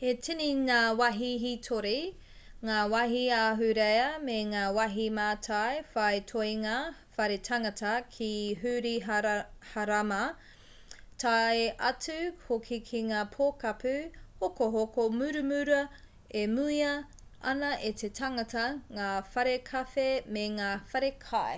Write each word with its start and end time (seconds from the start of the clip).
he 0.00 0.08
tini 0.24 0.46
ngā 0.62 0.78
wāhi 0.96 1.28
hītori 1.42 1.92
ngā 2.70 2.80
wāhi 2.94 3.20
ahurea 3.36 4.02
me 4.24 4.34
ngā 4.48 4.64
wāhi 4.78 5.06
mātai 5.18 5.68
whai 5.94 6.18
toenga 6.32 6.74
whare 7.18 7.38
tangata 7.48 7.92
ki 8.16 8.28
hiruhārama 8.64 10.18
tae 11.24 11.62
atu 11.92 12.18
hoki 12.50 12.78
ki 12.90 13.00
ngā 13.12 13.22
pokapū 13.38 13.94
hokohoko 14.44 15.08
muramura 15.20 15.80
e 16.42 16.44
muia 16.58 16.90
ana 17.54 17.70
e 17.92 17.94
te 18.02 18.10
tangata 18.22 18.66
ngā 19.00 19.08
whare 19.36 19.56
kawhe 19.72 20.06
me 20.38 20.44
ngā 20.60 20.70
whare 20.92 21.12
kai 21.28 21.56